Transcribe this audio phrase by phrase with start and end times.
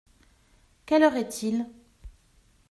[0.87, 1.67] Quelle heure est-il?